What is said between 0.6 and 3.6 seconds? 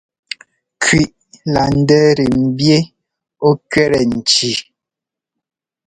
Kẅiʼ laa ndɛ́tɛ mbí ɔ́